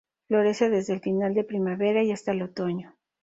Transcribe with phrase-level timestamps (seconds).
[0.27, 2.95] Florece desde final de primavera y hasta el otoño.